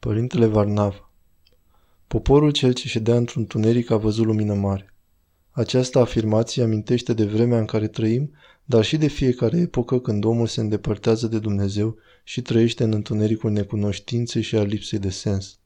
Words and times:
Părintele 0.00 0.46
Varnava 0.46 1.10
Poporul 2.06 2.50
cel 2.50 2.72
ce 2.72 2.88
ședea 2.88 3.16
într-un 3.16 3.46
tuneric 3.46 3.90
a 3.90 3.96
văzut 3.96 4.24
lumină 4.24 4.54
mare. 4.54 4.94
Această 5.50 5.98
afirmație 5.98 6.62
amintește 6.62 7.12
de 7.12 7.24
vremea 7.24 7.58
în 7.58 7.64
care 7.64 7.88
trăim, 7.88 8.32
dar 8.64 8.84
și 8.84 8.96
de 8.96 9.06
fiecare 9.06 9.58
epocă 9.58 10.00
când 10.00 10.24
omul 10.24 10.46
se 10.46 10.60
îndepărtează 10.60 11.26
de 11.26 11.38
Dumnezeu 11.38 11.96
și 12.24 12.42
trăiește 12.42 12.84
în 12.84 12.92
întunericul 12.92 13.50
necunoștinței 13.50 14.42
și 14.42 14.56
al 14.56 14.66
lipsei 14.66 14.98
de 14.98 15.10
sens. 15.10 15.58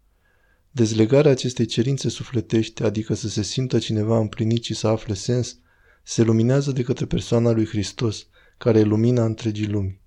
Dezlegarea 0.70 1.30
acestei 1.30 1.66
cerințe 1.66 2.08
sufletești, 2.08 2.82
adică 2.82 3.14
să 3.14 3.28
se 3.28 3.42
simtă 3.42 3.78
cineva 3.78 4.18
împlinit 4.18 4.64
și 4.64 4.74
să 4.74 4.86
afle 4.86 5.14
sens, 5.14 5.58
se 6.02 6.22
luminează 6.22 6.72
de 6.72 6.82
către 6.82 7.06
persoana 7.06 7.50
lui 7.50 7.66
Hristos, 7.66 8.26
care 8.58 8.78
e 8.78 8.82
lumina 8.82 9.24
întregii 9.24 9.68
lumi. 9.68 10.02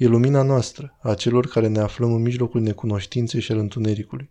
E 0.00 0.06
lumina 0.06 0.42
noastră, 0.42 0.96
a 1.02 1.14
celor 1.14 1.46
care 1.46 1.68
ne 1.68 1.78
aflăm 1.78 2.12
în 2.12 2.22
mijlocul 2.22 2.60
necunoștinței 2.60 3.40
și 3.40 3.52
al 3.52 3.58
întunericului. 3.58 4.30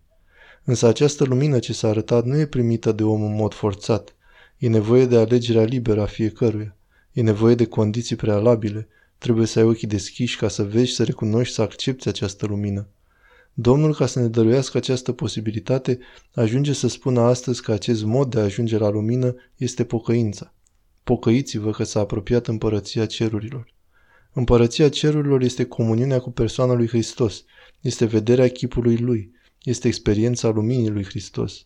Însă 0.64 0.88
această 0.88 1.24
lumină 1.24 1.60
ce 1.60 1.74
s-a 1.74 1.88
arătat 1.88 2.26
nu 2.26 2.38
e 2.38 2.46
primită 2.46 2.92
de 2.92 3.04
om 3.04 3.22
în 3.24 3.36
mod 3.36 3.54
forțat. 3.54 4.16
E 4.58 4.68
nevoie 4.68 5.06
de 5.06 5.18
alegerea 5.18 5.64
liberă 5.64 6.02
a 6.02 6.06
fiecăruia. 6.06 6.76
E 7.12 7.22
nevoie 7.22 7.56
de 7.56 7.66
condiții 7.66 8.16
prealabile. 8.16 8.88
Trebuie 9.18 9.46
să 9.46 9.60
ai 9.60 9.66
ochii 9.66 9.88
deschiși 9.88 10.38
ca 10.38 10.48
să 10.48 10.64
vezi, 10.64 10.92
să 10.92 11.04
recunoști, 11.04 11.54
să 11.54 11.62
accepti 11.62 12.08
această 12.08 12.46
lumină. 12.46 12.88
Domnul, 13.54 13.96
ca 13.96 14.06
să 14.06 14.20
ne 14.20 14.28
dăruiască 14.28 14.78
această 14.78 15.12
posibilitate, 15.12 16.00
ajunge 16.34 16.74
să 16.74 16.88
spună 16.88 17.22
astăzi 17.22 17.62
că 17.62 17.72
acest 17.72 18.04
mod 18.04 18.30
de 18.30 18.40
a 18.40 18.44
ajunge 18.44 18.78
la 18.78 18.90
lumină 18.90 19.36
este 19.56 19.84
pocăința. 19.84 20.54
Pocăiți-vă 21.04 21.72
că 21.72 21.84
s-a 21.84 22.00
apropiat 22.00 22.48
împărăția 22.48 23.06
cerurilor. 23.06 23.78
Împărăția 24.34 24.90
cerurilor 24.90 25.42
este 25.42 25.66
comuniunea 25.66 26.20
cu 26.20 26.32
persoana 26.32 26.74
lui 26.74 26.88
Hristos, 26.88 27.44
este 27.82 28.06
vederea 28.06 28.50
chipului 28.50 28.98
lui, 28.98 29.32
este 29.64 29.88
experiența 29.88 30.50
luminii 30.50 30.90
lui 30.90 31.04
Hristos. 31.04 31.66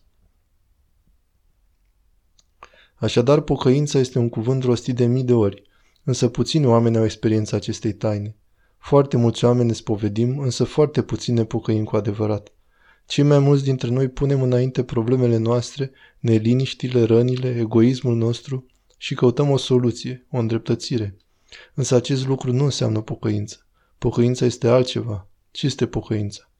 Așadar, 2.94 3.40
pocăința 3.40 3.98
este 3.98 4.18
un 4.18 4.28
cuvânt 4.28 4.62
rostit 4.62 4.94
de 4.94 5.06
mii 5.06 5.24
de 5.24 5.32
ori, 5.32 5.62
însă 6.04 6.28
puțini 6.28 6.66
oameni 6.66 6.96
au 6.96 7.04
experiența 7.04 7.56
acestei 7.56 7.92
taine. 7.92 8.36
Foarte 8.78 9.16
mulți 9.16 9.44
oameni 9.44 9.66
ne 9.66 9.72
spovedim, 9.72 10.38
însă 10.38 10.64
foarte 10.64 11.02
puțini 11.02 11.36
ne 11.36 11.44
pocăim 11.44 11.84
cu 11.84 11.96
adevărat. 11.96 12.52
Cei 13.06 13.24
mai 13.24 13.38
mulți 13.38 13.64
dintre 13.64 13.90
noi 13.90 14.08
punem 14.08 14.42
înainte 14.42 14.84
problemele 14.84 15.36
noastre, 15.36 15.90
neliniștile, 16.18 17.02
rănile, 17.02 17.56
egoismul 17.58 18.16
nostru 18.16 18.66
și 18.96 19.14
căutăm 19.14 19.50
o 19.50 19.56
soluție, 19.56 20.26
o 20.30 20.38
îndreptățire. 20.38 21.16
Însă 21.74 21.94
acest 21.94 22.26
lucru 22.26 22.52
nu 22.52 22.64
înseamnă 22.64 23.00
pocăință. 23.00 23.66
Pocăința 23.98 24.44
este 24.44 24.68
altceva. 24.68 25.28
Ce 25.50 25.66
este 25.66 25.86
pocăința? 25.86 26.50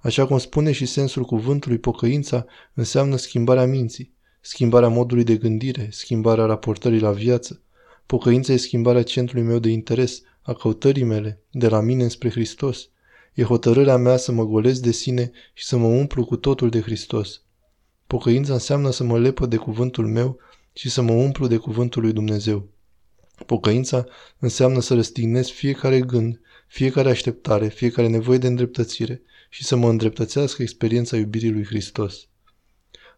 Așa 0.00 0.26
cum 0.26 0.38
spune 0.38 0.72
și 0.72 0.86
sensul 0.86 1.24
cuvântului, 1.24 1.78
pocăința 1.78 2.46
înseamnă 2.74 3.16
schimbarea 3.16 3.66
minții, 3.66 4.14
schimbarea 4.40 4.88
modului 4.88 5.24
de 5.24 5.36
gândire, 5.36 5.88
schimbarea 5.90 6.44
raportării 6.44 7.00
la 7.00 7.10
viață. 7.10 7.62
Pocăința 8.06 8.52
e 8.52 8.56
schimbarea 8.56 9.02
centrului 9.02 9.44
meu 9.44 9.58
de 9.58 9.68
interes, 9.68 10.22
a 10.42 10.52
căutării 10.52 11.04
mele, 11.04 11.42
de 11.50 11.68
la 11.68 11.80
mine 11.80 12.08
spre 12.08 12.30
Hristos. 12.30 12.88
E 13.34 13.42
hotărârea 13.42 13.96
mea 13.96 14.16
să 14.16 14.32
mă 14.32 14.44
golesc 14.44 14.82
de 14.82 14.92
sine 14.92 15.30
și 15.54 15.64
să 15.64 15.76
mă 15.76 15.86
umplu 15.86 16.24
cu 16.24 16.36
totul 16.36 16.68
de 16.70 16.80
Hristos. 16.80 17.42
Pocăința 18.06 18.52
înseamnă 18.52 18.90
să 18.90 19.04
mă 19.04 19.18
lepă 19.18 19.46
de 19.46 19.56
cuvântul 19.56 20.06
meu 20.06 20.38
și 20.72 20.90
să 20.90 21.02
mă 21.02 21.12
umplu 21.12 21.46
de 21.46 21.56
cuvântul 21.56 22.02
lui 22.02 22.12
Dumnezeu. 22.12 22.68
Pocăința 23.46 24.04
înseamnă 24.38 24.80
să 24.80 24.94
răstignesc 24.94 25.50
fiecare 25.50 26.00
gând, 26.00 26.40
fiecare 26.66 27.10
așteptare, 27.10 27.68
fiecare 27.68 28.08
nevoie 28.08 28.38
de 28.38 28.46
îndreptățire 28.46 29.22
și 29.50 29.64
să 29.64 29.76
mă 29.76 29.88
îndreptățească 29.88 30.62
experiența 30.62 31.16
iubirii 31.16 31.52
lui 31.52 31.64
Hristos. 31.64 32.26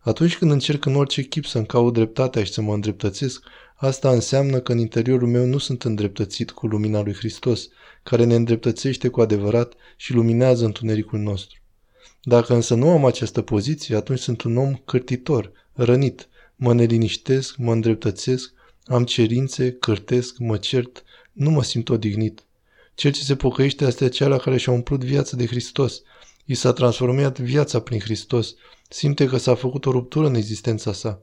Atunci 0.00 0.39
când 0.39 0.50
încerc 0.50 0.84
în 0.84 0.94
orice 0.94 1.22
chip 1.22 1.44
să-mi 1.44 1.66
caut 1.66 1.92
dreptatea 1.92 2.44
și 2.44 2.53
să 2.53 2.61
mă 2.61 2.75
îndreptățesc, 2.75 3.44
asta 3.77 4.11
înseamnă 4.11 4.60
că 4.60 4.72
în 4.72 4.78
interiorul 4.78 5.28
meu 5.28 5.44
nu 5.44 5.59
sunt 5.59 5.82
îndreptățit 5.82 6.50
cu 6.50 6.66
lumina 6.66 7.03
lui 7.03 7.15
Hristos, 7.15 7.69
care 8.03 8.25
ne 8.25 8.34
îndreptățește 8.34 9.09
cu 9.09 9.20
adevărat 9.20 9.75
și 9.97 10.12
luminează 10.12 10.65
întunericul 10.65 11.19
nostru. 11.19 11.59
Dacă 12.22 12.54
însă 12.54 12.75
nu 12.75 12.91
am 12.91 13.04
această 13.04 13.43
poziție, 13.43 13.97
atunci 13.97 14.19
sunt 14.19 14.43
un 14.43 14.56
om 14.56 14.75
cârtitor, 14.75 15.53
rănit, 15.72 16.28
mă 16.56 16.75
neliniștesc, 16.75 17.56
mă 17.56 17.72
îndreptățesc, 17.72 18.53
am 18.87 19.05
cerințe, 19.05 19.72
cârtesc, 19.72 20.39
mă 20.39 20.56
cert, 20.56 21.05
nu 21.33 21.50
mă 21.50 21.62
simt 21.62 21.89
odihnit. 21.89 22.45
Cel 22.95 23.12
ce 23.12 23.22
se 23.22 23.37
pocăiește 23.37 23.84
este 23.84 24.05
acela 24.05 24.37
care 24.37 24.56
și-a 24.56 24.72
umplut 24.72 25.05
viața 25.05 25.37
de 25.37 25.47
Hristos. 25.47 26.03
I 26.45 26.55
s-a 26.55 26.72
transformat 26.72 27.39
viața 27.39 27.81
prin 27.81 28.00
Hristos. 28.00 28.55
Simte 28.89 29.27
că 29.27 29.37
s-a 29.37 29.55
făcut 29.55 29.87
o 29.87 29.91
ruptură 29.91 30.27
în 30.27 30.34
existența 30.34 30.93
sa. 30.93 31.23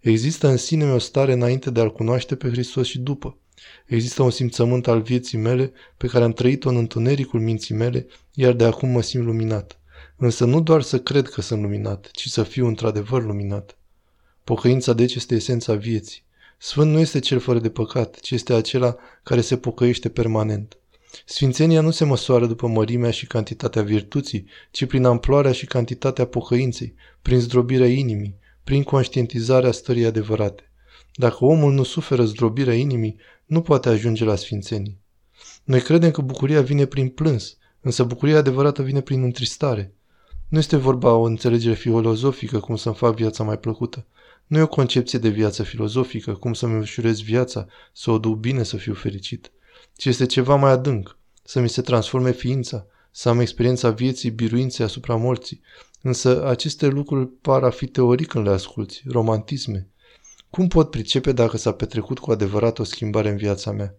Există 0.00 0.48
în 0.48 0.56
sine 0.56 0.92
o 0.92 0.98
stare 0.98 1.32
înainte 1.32 1.70
de 1.70 1.80
a-L 1.80 1.92
cunoaște 1.92 2.36
pe 2.36 2.48
Hristos 2.48 2.86
și 2.86 2.98
după. 2.98 3.38
Există 3.86 4.22
un 4.22 4.30
simțământ 4.30 4.86
al 4.86 5.00
vieții 5.00 5.38
mele 5.38 5.72
pe 5.96 6.06
care 6.06 6.24
am 6.24 6.32
trăit-o 6.32 6.68
în 6.68 6.76
întunericul 6.76 7.40
minții 7.40 7.74
mele, 7.74 8.06
iar 8.32 8.52
de 8.52 8.64
acum 8.64 8.88
mă 8.88 9.02
simt 9.02 9.24
luminat. 9.24 9.78
Însă 10.16 10.44
nu 10.44 10.60
doar 10.60 10.82
să 10.82 11.00
cred 11.00 11.28
că 11.28 11.40
sunt 11.40 11.62
luminat, 11.62 12.10
ci 12.12 12.28
să 12.28 12.42
fiu 12.42 12.66
într-adevăr 12.66 13.22
luminat. 13.22 13.78
Pocăința 14.44 14.92
deci 14.92 15.14
este 15.14 15.34
esența 15.34 15.74
vieții. 15.74 16.23
Sfânt 16.64 16.90
nu 16.90 16.98
este 16.98 17.18
cel 17.18 17.38
fără 17.38 17.58
de 17.58 17.70
păcat, 17.70 18.20
ci 18.20 18.30
este 18.30 18.52
acela 18.52 18.96
care 19.22 19.40
se 19.40 19.56
pocăiește 19.56 20.08
permanent. 20.08 20.78
Sfințenia 21.24 21.80
nu 21.80 21.90
se 21.90 22.04
măsoară 22.04 22.46
după 22.46 22.66
mărimea 22.66 23.10
și 23.10 23.26
cantitatea 23.26 23.82
virtuții, 23.82 24.46
ci 24.70 24.84
prin 24.84 25.04
amploarea 25.04 25.52
și 25.52 25.66
cantitatea 25.66 26.24
pocăinței, 26.24 26.94
prin 27.22 27.40
zdrobirea 27.40 27.86
inimii, 27.86 28.38
prin 28.64 28.82
conștientizarea 28.82 29.70
stării 29.70 30.04
adevărate. 30.04 30.70
Dacă 31.14 31.44
omul 31.44 31.72
nu 31.72 31.82
suferă 31.82 32.24
zdrobirea 32.24 32.74
inimii, 32.74 33.16
nu 33.46 33.60
poate 33.60 33.88
ajunge 33.88 34.24
la 34.24 34.34
sfințenie. 34.34 34.98
Noi 35.64 35.80
credem 35.80 36.10
că 36.10 36.20
bucuria 36.20 36.62
vine 36.62 36.84
prin 36.84 37.08
plâns, 37.08 37.56
însă 37.80 38.04
bucuria 38.04 38.38
adevărată 38.38 38.82
vine 38.82 39.00
prin 39.00 39.22
întristare. 39.22 39.94
Nu 40.48 40.58
este 40.58 40.76
vorba 40.76 41.12
o 41.12 41.22
înțelegere 41.22 41.74
filozofică 41.74 42.58
cum 42.58 42.76
să-mi 42.76 42.94
fac 42.94 43.14
viața 43.14 43.44
mai 43.44 43.58
plăcută. 43.58 44.06
Nu 44.46 44.58
e 44.58 44.62
o 44.62 44.66
concepție 44.66 45.18
de 45.18 45.28
viață 45.28 45.62
filozofică, 45.62 46.34
cum 46.34 46.52
să-mi 46.52 46.78
ușurez 46.78 47.20
viața, 47.20 47.66
să 47.92 48.10
o 48.10 48.18
duc 48.18 48.36
bine 48.36 48.62
să 48.62 48.76
fiu 48.76 48.94
fericit, 48.94 49.50
ci 49.96 50.04
este 50.04 50.26
ceva 50.26 50.54
mai 50.54 50.70
adânc, 50.70 51.18
să 51.42 51.60
mi 51.60 51.68
se 51.68 51.82
transforme 51.82 52.32
ființa, 52.32 52.86
să 53.10 53.28
am 53.28 53.40
experiența 53.40 53.90
vieții 53.90 54.30
biruinței 54.30 54.84
asupra 54.84 55.16
morții. 55.16 55.60
Însă 56.02 56.46
aceste 56.46 56.86
lucruri 56.86 57.28
par 57.28 57.62
a 57.62 57.70
fi 57.70 57.86
teorii 57.86 58.26
când 58.26 58.46
le 58.46 58.52
asculți, 58.52 59.02
romantisme. 59.06 59.88
Cum 60.50 60.68
pot 60.68 60.90
pricepe 60.90 61.32
dacă 61.32 61.56
s-a 61.56 61.72
petrecut 61.72 62.18
cu 62.18 62.30
adevărat 62.30 62.78
o 62.78 62.84
schimbare 62.84 63.28
în 63.28 63.36
viața 63.36 63.70
mea? 63.70 63.94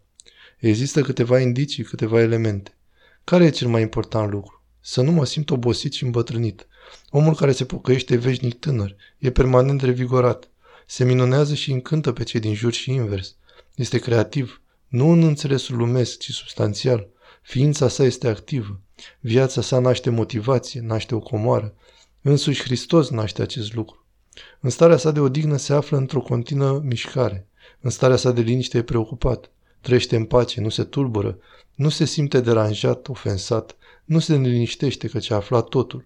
Există 0.57 1.01
câteva 1.01 1.39
indicii, 1.39 1.83
câteva 1.83 2.21
elemente. 2.21 2.77
Care 3.23 3.45
e 3.45 3.49
cel 3.49 3.67
mai 3.67 3.81
important 3.81 4.31
lucru? 4.31 4.63
Să 4.87 5.01
nu 5.01 5.11
mă 5.11 5.25
simt 5.25 5.49
obosit 5.49 5.93
și 5.93 6.03
îmbătrânit. 6.03 6.67
Omul 7.09 7.35
care 7.35 7.51
se 7.51 7.65
pocăiește 7.65 8.13
e 8.13 8.17
veșnic 8.17 8.59
tânăr, 8.59 8.95
e 9.17 9.31
permanent 9.31 9.81
revigorat, 9.81 10.49
se 10.85 11.03
minunează 11.03 11.53
și 11.53 11.71
încântă 11.71 12.11
pe 12.11 12.23
cei 12.23 12.39
din 12.39 12.53
jur 12.53 12.73
și 12.73 12.91
invers. 12.91 13.35
Este 13.75 13.97
creativ, 13.97 14.61
nu 14.87 15.09
în 15.09 15.23
înțelesul 15.23 15.77
lumesc, 15.77 16.19
ci 16.19 16.31
substanțial. 16.31 17.07
Ființa 17.41 17.87
sa 17.87 18.03
este 18.03 18.27
activă. 18.27 18.79
Viața 19.19 19.61
sa 19.61 19.79
naște 19.79 20.09
motivație, 20.09 20.81
naște 20.81 21.15
o 21.15 21.19
comoară. 21.19 21.73
Însuși 22.21 22.63
Hristos 22.63 23.09
naște 23.09 23.41
acest 23.41 23.73
lucru. 23.73 24.05
În 24.59 24.69
starea 24.69 24.97
sa 24.97 25.11
de 25.11 25.19
odihnă 25.19 25.57
se 25.57 25.73
află 25.73 25.97
într-o 25.97 26.21
continuă 26.21 26.79
mișcare. 26.83 27.47
În 27.79 27.89
starea 27.89 28.17
sa 28.17 28.31
de 28.31 28.41
liniște 28.41 28.77
e 28.77 28.83
preocupat. 28.83 29.51
Trăiește 29.81 30.15
în 30.15 30.25
pace, 30.25 30.61
nu 30.61 30.69
se 30.69 30.83
tulbură, 30.83 31.37
nu 31.75 31.89
se 31.89 32.05
simte 32.05 32.41
deranjat, 32.41 33.07
ofensat, 33.07 33.75
nu 34.05 34.19
se 34.19 34.35
neliniștește 34.35 35.07
că 35.07 35.19
a 35.29 35.35
aflat 35.35 35.67
totul. 35.67 36.05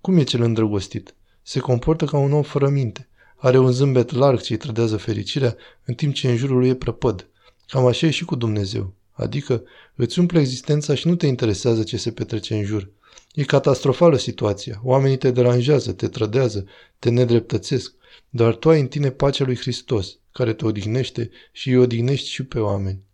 Cum 0.00 0.16
e 0.16 0.22
cel 0.22 0.42
îndrăgostit? 0.42 1.14
Se 1.42 1.58
comportă 1.58 2.04
ca 2.04 2.18
un 2.18 2.32
om 2.32 2.42
fără 2.42 2.68
minte. 2.68 3.08
Are 3.36 3.58
un 3.58 3.72
zâmbet 3.72 4.10
larg 4.10 4.40
ce 4.40 4.52
îi 4.52 4.58
trădează 4.58 4.96
fericirea, 4.96 5.56
în 5.84 5.94
timp 5.94 6.14
ce 6.14 6.30
în 6.30 6.36
jurul 6.36 6.58
lui 6.58 6.68
e 6.68 6.74
prăpăd. 6.74 7.28
Cam 7.66 7.86
așa 7.86 8.06
e 8.06 8.10
și 8.10 8.24
cu 8.24 8.34
Dumnezeu. 8.34 8.94
Adică 9.12 9.62
îți 9.94 10.18
umple 10.18 10.40
existența 10.40 10.94
și 10.94 11.06
nu 11.06 11.14
te 11.14 11.26
interesează 11.26 11.82
ce 11.82 11.96
se 11.96 12.12
petrece 12.12 12.54
în 12.54 12.64
jur. 12.64 12.90
E 13.34 13.44
catastrofală 13.44 14.16
situația. 14.16 14.80
Oamenii 14.82 15.16
te 15.16 15.30
deranjează, 15.30 15.92
te 15.92 16.08
trădează, 16.08 16.64
te 16.98 17.10
nedreptățesc. 17.10 17.94
Dar 18.30 18.54
tu 18.54 18.68
ai 18.68 18.80
în 18.80 18.86
tine 18.86 19.10
pacea 19.10 19.44
lui 19.44 19.56
Hristos, 19.56 20.18
care 20.32 20.52
te 20.52 20.66
odihnește 20.66 21.30
și 21.52 21.68
îi 21.68 21.76
odihnești 21.76 22.28
și 22.28 22.42
pe 22.42 22.58
oameni. 22.58 23.06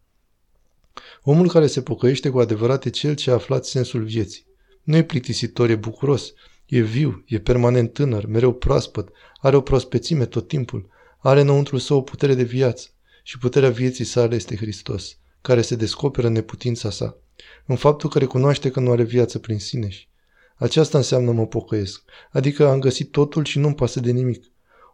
Omul 1.22 1.48
care 1.48 1.66
se 1.66 1.82
pocăiește 1.82 2.30
cu 2.30 2.38
adevărat 2.38 2.84
e 2.84 2.90
cel 2.90 3.14
ce 3.14 3.30
a 3.30 3.34
aflat 3.34 3.64
sensul 3.64 4.02
vieții. 4.04 4.46
Nu 4.82 4.96
e 4.96 5.02
plictisitor, 5.02 5.70
e 5.70 5.76
bucuros, 5.76 6.32
E 6.66 6.80
viu, 6.80 7.24
e 7.26 7.38
permanent 7.38 7.92
tânăr, 7.92 8.26
mereu 8.26 8.52
proaspăt, 8.52 9.08
are 9.40 9.56
o 9.56 9.60
prospețime 9.60 10.26
tot 10.26 10.48
timpul, 10.48 10.88
are 11.18 11.40
înăuntru 11.40 11.78
său 11.78 11.96
o 11.96 12.02
putere 12.02 12.34
de 12.34 12.42
viață 12.42 12.88
și 13.22 13.38
puterea 13.38 13.70
vieții 13.70 14.04
sale 14.04 14.34
este 14.34 14.56
Hristos, 14.56 15.18
care 15.40 15.62
se 15.62 15.76
descoperă 15.76 16.26
în 16.26 16.32
neputința 16.32 16.90
sa, 16.90 17.16
în 17.66 17.76
faptul 17.76 18.10
că 18.10 18.18
recunoaște 18.18 18.70
că 18.70 18.80
nu 18.80 18.90
are 18.90 19.02
viață 19.02 19.38
prin 19.38 19.58
sine 19.58 19.88
și 19.88 20.08
Aceasta 20.56 20.98
înseamnă 20.98 21.32
mă 21.32 21.46
pocăiesc. 21.46 22.02
Adică 22.30 22.68
am 22.68 22.80
găsit 22.80 23.10
totul 23.10 23.44
și 23.44 23.58
nu-mi 23.58 23.74
pasă 23.74 24.00
de 24.00 24.10
nimic. 24.10 24.44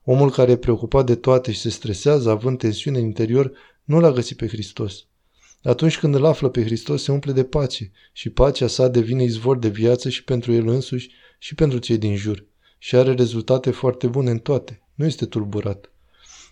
Omul 0.05 0.31
care 0.31 0.51
e 0.51 0.57
preocupat 0.57 1.07
de 1.07 1.15
toate 1.15 1.53
și 1.53 1.61
se 1.61 1.69
stresează, 1.69 2.31
având 2.31 2.59
tensiune 2.59 2.99
în 2.99 3.05
interior, 3.05 3.53
nu 3.85 4.01
l-a 4.01 4.13
găsit 4.13 4.37
pe 4.37 4.49
Hristos. 4.49 5.07
Atunci 5.63 5.99
când 5.99 6.15
îl 6.15 6.25
află 6.25 6.49
pe 6.49 6.65
Hristos, 6.65 7.03
se 7.03 7.13
umple 7.13 7.33
de 7.33 7.45
pace 7.45 7.91
și 8.13 8.31
pacea 8.31 8.67
sa 8.67 8.89
devine 8.89 9.23
izvor 9.23 9.59
de 9.59 9.69
viață 9.69 10.09
și 10.09 10.25
pentru 10.25 10.53
el 10.53 10.69
însuși 10.69 11.11
și 11.39 11.55
pentru 11.55 11.79
cei 11.79 11.99
din 11.99 12.17
jur. 12.17 12.47
Și 12.79 12.97
are 12.97 13.13
rezultate 13.13 13.71
foarte 13.71 14.07
bune 14.07 14.31
în 14.31 14.39
toate. 14.39 14.83
Nu 14.95 15.07
este 15.07 15.27
tulburat. 15.27 15.93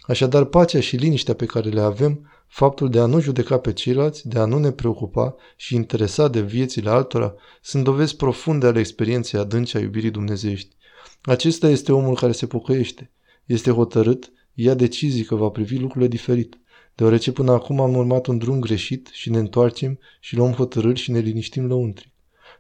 Așadar, 0.03 0.45
pacea 0.45 0.81
și 0.81 0.97
liniștea 0.97 1.35
pe 1.35 1.47
care 1.47 1.69
le 1.69 1.81
avem, 1.81 2.31
faptul 2.47 2.91
de 2.91 2.99
a 2.99 3.07
nu 3.07 3.21
judeca 3.21 3.59
pe 3.59 3.73
ceilalți, 3.73 4.29
de 4.29 4.39
a 4.39 4.45
nu 4.45 4.59
ne 4.59 4.71
preocupa 4.71 5.35
și 5.57 5.75
interesa 5.75 6.29
de 6.29 6.41
viețile 6.41 6.91
altora, 6.91 7.35
sunt 7.63 7.85
dovezi 7.85 8.17
profunde 8.17 8.67
ale 8.67 8.79
experienței 8.79 9.41
adânci 9.41 9.75
a 9.75 9.79
iubirii 9.79 10.11
dumnezeiești. 10.11 10.77
Acesta 11.23 11.69
este 11.69 11.93
omul 11.93 12.15
care 12.15 12.33
se 12.33 12.47
pocăiește. 12.47 13.13
Este 13.45 13.71
hotărât, 13.71 14.33
ia 14.55 14.75
decizii 14.75 15.25
că 15.25 15.35
va 15.35 15.49
privi 15.49 15.79
lucrurile 15.79 16.09
diferit 16.09 16.59
deoarece 16.99 17.33
până 17.33 17.53
acum 17.53 17.81
am 17.81 17.95
urmat 17.95 18.27
un 18.27 18.39
drum 18.39 18.61
greșit 18.61 19.09
și 19.13 19.31
ne 19.31 19.39
întoarcem 19.39 19.99
și 20.21 20.37
luăm 20.37 20.53
hotărâri 20.53 20.99
și 20.99 21.11
ne 21.11 21.19
liniștim 21.19 21.67
lăuntric. 21.67 22.11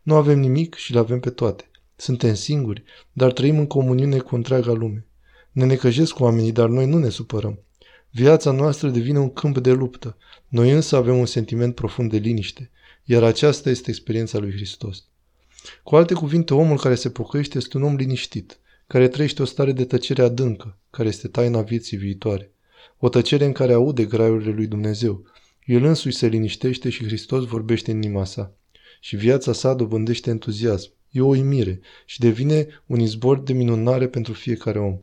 Nu 0.02 0.14
avem 0.14 0.38
nimic 0.38 0.75
și 0.75 0.93
le 0.93 0.99
avem 0.99 1.20
pe 1.20 1.31
toate. 1.31 1.70
Suntem 1.96 2.35
singuri, 2.35 2.82
dar 3.12 3.32
trăim 3.32 3.58
în 3.58 3.67
comuniune 3.67 4.19
cu 4.19 4.35
întreaga 4.35 4.73
lume. 4.73 5.06
Ne 5.52 5.64
necăjesc 5.64 6.20
oamenii, 6.20 6.52
dar 6.52 6.69
noi 6.69 6.87
nu 6.87 6.99
ne 6.99 7.08
supărăm. 7.08 7.58
Viața 8.11 8.50
noastră 8.50 8.88
devine 8.88 9.19
un 9.19 9.32
câmp 9.32 9.58
de 9.58 9.73
luptă. 9.73 10.17
Noi 10.49 10.70
însă 10.70 10.96
avem 10.96 11.19
un 11.19 11.26
sentiment 11.26 11.75
profund 11.75 12.11
de 12.11 12.17
liniște, 12.17 12.70
iar 13.05 13.23
aceasta 13.23 13.70
este 13.70 13.90
experiența 13.90 14.38
lui 14.38 14.52
Hristos. 14.52 15.05
Cu 15.82 15.96
alte 15.96 16.14
cuvinte, 16.14 16.55
omul 16.55 16.79
care 16.79 16.94
se 16.94 17.11
pocăiește 17.11 17.58
este 17.58 17.76
un 17.76 17.82
om 17.82 17.94
liniștit, 17.94 18.58
care 18.87 19.08
trăiește 19.08 19.43
o 19.43 19.44
stare 19.44 19.73
de 19.73 19.85
tăcere 19.85 20.23
adâncă, 20.23 20.79
care 20.90 21.08
este 21.08 21.29
taina 21.29 21.62
vieții 21.62 21.96
viitoare. 21.96 22.52
O 22.99 23.08
tăcere 23.08 23.44
în 23.44 23.52
care 23.52 23.73
aude 23.73 24.05
graiurile 24.05 24.50
lui 24.50 24.67
Dumnezeu. 24.67 25.25
El 25.64 25.85
însuși 25.85 26.17
se 26.17 26.26
liniștește 26.26 26.90
și 26.90 27.05
Hristos 27.05 27.44
vorbește 27.44 27.90
în 27.90 28.02
inima 28.02 28.25
sa. 28.25 28.52
Și 29.00 29.17
viața 29.17 29.52
sa 29.52 29.75
dobândește 29.75 30.31
entuziasm. 30.31 30.93
E 31.11 31.20
o 31.20 31.26
uimire 31.26 31.81
și 32.06 32.19
devine 32.19 32.67
un 32.87 33.00
izbor 33.00 33.40
de 33.40 33.52
minunare 33.52 34.08
pentru 34.08 34.32
fiecare 34.32 34.79
om. 34.79 34.99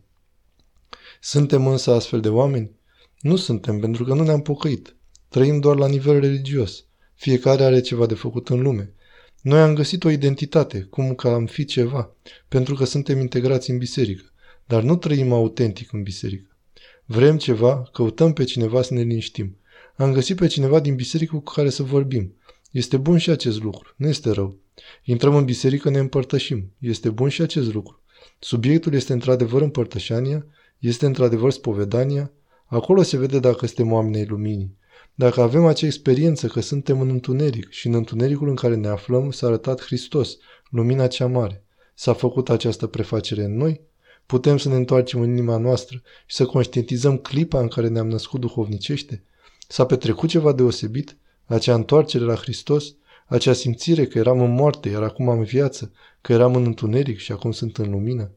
Suntem 1.22 1.68
însă 1.68 1.92
astfel 1.92 2.22
de 2.22 2.30
oameni? 2.30 2.72
Nu 3.20 3.36
suntem, 3.36 3.80
pentru 3.80 4.04
că 4.04 4.14
nu 4.14 4.24
ne-am 4.24 4.42
pocăit. 4.42 4.96
Trăim 5.30 5.60
doar 5.60 5.76
la 5.76 5.88
nivel 5.88 6.20
religios. 6.20 6.86
Fiecare 7.16 7.64
are 7.64 7.82
ceva 7.82 8.06
de 8.06 8.14
făcut 8.14 8.50
în 8.50 8.62
lume. 8.62 8.94
Noi 9.42 9.60
am 9.60 9.76
găsit 9.76 10.04
o 10.04 10.10
identitate, 10.10 10.82
cum 10.82 11.16
că 11.16 11.28
am 11.28 11.46
fi 11.46 11.66
ceva, 11.66 12.16
pentru 12.48 12.76
că 12.76 12.86
suntem 12.86 13.20
integrați 13.20 13.70
în 13.70 13.78
biserică, 13.78 14.24
dar 14.66 14.84
nu 14.84 14.96
trăim 14.96 15.32
autentic 15.32 15.94
în 15.94 16.04
biserică. 16.04 16.55
Vrem 17.06 17.38
ceva, 17.38 17.90
căutăm 17.92 18.34
pe 18.34 18.44
cineva 18.44 18.82
să 18.82 18.94
ne 18.94 19.02
liniștim. 19.02 19.58
Am 19.96 20.14
găsit 20.14 20.36
pe 20.36 20.48
cineva 20.48 20.80
din 20.80 20.96
biserică 20.96 21.36
cu 21.36 21.52
care 21.54 21.70
să 21.70 21.84
vorbim. 21.84 22.36
Este 22.72 22.98
bun 22.98 23.18
și 23.18 23.30
acest 23.30 23.64
lucru, 23.64 23.94
nu 23.98 24.08
este 24.08 24.32
rău. 24.32 24.58
Intrăm 25.04 25.36
în 25.36 25.46
biserică, 25.46 25.90
ne 25.90 26.00
împărtășim. 26.00 26.72
Este 26.80 27.10
bun 27.10 27.30
și 27.30 27.42
acest 27.42 27.74
lucru. 27.74 28.00
Subiectul 28.40 28.94
este 28.94 29.14
într-adevăr 29.14 29.62
împărtășania, 29.62 30.46
este 30.80 31.06
într-adevăr 31.06 31.52
spovedania. 31.52 32.32
Acolo 32.66 33.02
se 33.02 33.18
vede 33.18 33.40
dacă 33.40 33.66
suntem 33.66 33.92
oameni 33.92 34.18
ai 34.18 34.26
luminii. 34.26 34.78
Dacă 35.14 35.42
avem 35.42 35.66
acea 35.66 35.86
experiență 35.86 36.48
că 36.48 36.60
suntem 36.60 37.02
în 37.02 37.10
întuneric 37.10 37.70
și 37.70 37.88
în 37.88 37.94
întunericul 37.94 38.50
în 38.50 38.56
care 38.56 38.76
ne 38.76 38.88
aflăm 38.88 39.32
s-a 39.32 39.48
arătat 39.48 39.82
Hristos, 39.82 40.38
lumina 40.70 41.08
cea 41.08 41.28
mare. 41.28 41.64
S-a 41.94 42.14
făcut 42.14 42.50
această 42.50 42.88
prefacere 42.88 43.44
în 43.44 43.58
noi? 43.58 43.82
Putem 44.26 44.58
să 44.58 44.70
ne 44.70 44.76
întoarcem 44.76 45.22
în 45.22 45.30
inima 45.30 45.58
noastră 45.58 46.02
și 46.26 46.36
să 46.36 46.46
conștientizăm 46.46 47.18
clipa 47.18 47.60
în 47.60 47.68
care 47.68 47.88
ne-am 47.88 48.08
născut 48.08 48.40
duhovnicește? 48.40 49.24
S-a 49.68 49.86
petrecut 49.86 50.30
ceva 50.30 50.52
deosebit? 50.52 51.18
Acea 51.46 51.74
întoarcere 51.74 52.24
la 52.24 52.36
Hristos? 52.36 52.96
Acea 53.28 53.54
simțire 53.54 54.06
că 54.08 54.18
eram 54.18 54.42
în 54.42 54.54
moarte, 54.54 54.90
iar 54.90 55.04
acum 55.04 55.30
am 55.30 55.44
viață, 55.44 55.92
că 56.22 56.34
eram 56.34 56.56
în 56.56 56.66
întuneric 56.66 57.18
și 57.18 57.32
acum 57.32 57.52
sunt 57.52 57.78
în 57.78 57.90
lumină? 57.90 58.32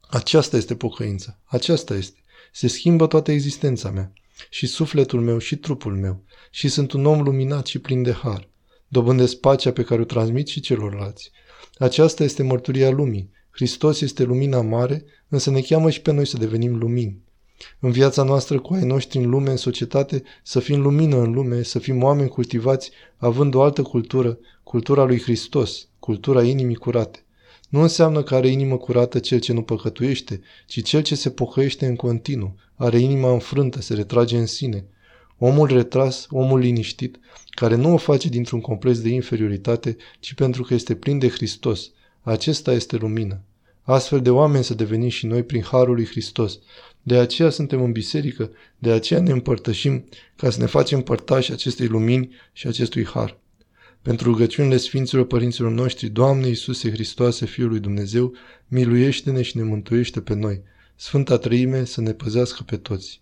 Aceasta 0.00 0.56
este 0.56 0.74
pocăința. 0.74 1.38
Aceasta 1.44 1.94
este. 1.94 2.18
Se 2.52 2.68
schimbă 2.68 3.06
toată 3.06 3.32
existența 3.32 3.90
mea. 3.90 4.12
Și 4.50 4.66
sufletul 4.66 5.20
meu 5.20 5.38
și 5.38 5.56
trupul 5.56 5.96
meu. 5.96 6.22
Și 6.50 6.68
sunt 6.68 6.92
un 6.92 7.06
om 7.06 7.22
luminat 7.22 7.66
și 7.66 7.78
plin 7.78 8.02
de 8.02 8.12
har. 8.12 8.48
Dobândesc 8.88 9.36
pacea 9.36 9.72
pe 9.72 9.82
care 9.82 10.00
o 10.00 10.04
transmit 10.04 10.46
și 10.48 10.60
celorlalți. 10.60 11.30
Aceasta 11.78 12.24
este 12.24 12.42
mărturia 12.42 12.90
lumii 12.90 13.30
Hristos 13.50 14.00
este 14.00 14.22
lumina 14.22 14.60
mare, 14.60 15.04
însă 15.28 15.50
ne 15.50 15.60
cheamă 15.60 15.90
și 15.90 16.00
pe 16.00 16.12
noi 16.12 16.26
să 16.26 16.36
devenim 16.36 16.78
lumini. 16.78 17.22
În 17.80 17.90
viața 17.90 18.22
noastră 18.22 18.60
cu 18.60 18.74
ai 18.74 18.84
noștri 18.84 19.18
în 19.18 19.30
lume, 19.30 19.50
în 19.50 19.56
societate, 19.56 20.22
să 20.42 20.60
fim 20.60 20.80
lumină 20.80 21.16
în 21.16 21.32
lume, 21.32 21.62
să 21.62 21.78
fim 21.78 22.02
oameni 22.02 22.28
cultivați, 22.28 22.90
având 23.16 23.54
o 23.54 23.62
altă 23.62 23.82
cultură, 23.82 24.38
cultura 24.62 25.04
lui 25.04 25.20
Hristos, 25.20 25.88
cultura 25.98 26.42
inimii 26.42 26.74
curate. 26.74 27.24
Nu 27.68 27.80
înseamnă 27.80 28.22
că 28.22 28.34
are 28.34 28.48
inimă 28.48 28.76
curată 28.76 29.18
cel 29.18 29.38
ce 29.38 29.52
nu 29.52 29.62
păcătuiește, 29.62 30.40
ci 30.66 30.82
cel 30.82 31.02
ce 31.02 31.14
se 31.14 31.30
pocăiește 31.30 31.86
în 31.86 31.96
continuu, 31.96 32.54
are 32.74 32.98
inima 32.98 33.32
înfrântă, 33.32 33.80
se 33.80 33.94
retrage 33.94 34.36
în 34.36 34.46
sine. 34.46 34.84
Omul 35.38 35.66
retras, 35.66 36.26
omul 36.30 36.58
liniștit, 36.58 37.18
care 37.50 37.74
nu 37.74 37.92
o 37.92 37.96
face 37.96 38.28
dintr-un 38.28 38.60
complex 38.60 39.00
de 39.00 39.08
inferioritate, 39.08 39.96
ci 40.20 40.34
pentru 40.34 40.62
că 40.62 40.74
este 40.74 40.94
plin 40.94 41.18
de 41.18 41.28
Hristos, 41.28 41.90
acesta 42.22 42.72
este 42.72 42.96
lumină. 42.96 43.40
Astfel 43.82 44.20
de 44.20 44.30
oameni 44.30 44.64
să 44.64 44.74
devenim 44.74 45.08
și 45.08 45.26
noi 45.26 45.42
prin 45.42 45.62
Harul 45.62 45.94
lui 45.94 46.06
Hristos. 46.06 46.58
De 47.02 47.18
aceea 47.18 47.50
suntem 47.50 47.82
în 47.82 47.92
biserică, 47.92 48.50
de 48.78 48.90
aceea 48.90 49.20
ne 49.20 49.30
împărtășim 49.30 50.08
ca 50.36 50.50
să 50.50 50.60
ne 50.60 50.66
facem 50.66 51.00
părtași 51.00 51.52
acestei 51.52 51.86
lumini 51.86 52.34
și 52.52 52.66
acestui 52.66 53.06
Har. 53.06 53.38
Pentru 54.02 54.30
rugăciunile 54.30 54.76
Sfinților 54.76 55.26
Părinților 55.26 55.70
noștri, 55.70 56.08
Doamne 56.08 56.46
Iisuse 56.46 56.90
Hristoase, 56.90 57.46
Fiul 57.46 57.68
lui 57.68 57.80
Dumnezeu, 57.80 58.32
miluiește-ne 58.68 59.42
și 59.42 59.56
ne 59.56 59.62
mântuiește 59.62 60.20
pe 60.20 60.34
noi. 60.34 60.62
Sfânta 60.96 61.38
Trăime 61.38 61.84
să 61.84 62.00
ne 62.00 62.12
păzească 62.12 62.62
pe 62.66 62.76
toți. 62.76 63.20